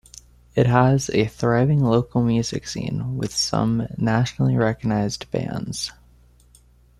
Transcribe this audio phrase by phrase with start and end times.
[0.55, 5.91] It has a thriving local music scene with some nationally recognized bands.